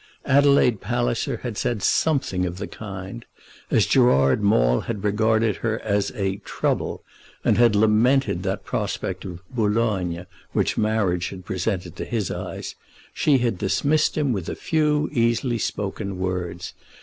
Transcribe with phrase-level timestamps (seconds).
[0.25, 3.23] Adelaide Palliser had said something of the kind.
[3.69, 7.03] As Gerard Maule had regarded her as a "trouble,"
[7.45, 12.73] and had lamented that prospect of "Boulogne" which marriage had presented to his eyes,
[13.13, 16.73] she had dismissed him with a few easily spoken words.